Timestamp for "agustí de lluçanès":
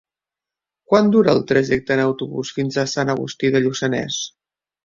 3.15-4.19